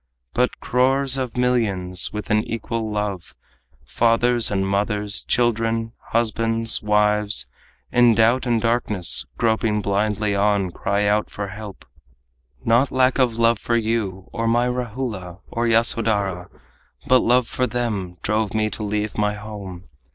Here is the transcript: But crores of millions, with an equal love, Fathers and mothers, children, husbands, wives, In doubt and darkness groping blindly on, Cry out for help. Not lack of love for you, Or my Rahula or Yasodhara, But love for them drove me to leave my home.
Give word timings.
But 0.33 0.59
crores 0.59 1.15
of 1.19 1.37
millions, 1.37 2.11
with 2.11 2.31
an 2.31 2.43
equal 2.45 2.89
love, 2.89 3.35
Fathers 3.85 4.49
and 4.49 4.67
mothers, 4.67 5.21
children, 5.21 5.91
husbands, 6.07 6.81
wives, 6.81 7.45
In 7.91 8.15
doubt 8.15 8.47
and 8.47 8.59
darkness 8.59 9.27
groping 9.37 9.79
blindly 9.79 10.33
on, 10.33 10.71
Cry 10.71 11.05
out 11.05 11.29
for 11.29 11.49
help. 11.49 11.85
Not 12.65 12.91
lack 12.91 13.19
of 13.19 13.37
love 13.37 13.59
for 13.59 13.77
you, 13.77 14.27
Or 14.33 14.47
my 14.47 14.65
Rahula 14.67 15.37
or 15.47 15.67
Yasodhara, 15.67 16.49
But 17.05 17.19
love 17.19 17.47
for 17.47 17.67
them 17.67 18.17
drove 18.23 18.55
me 18.55 18.71
to 18.71 18.81
leave 18.81 19.19
my 19.19 19.35
home. 19.35 19.83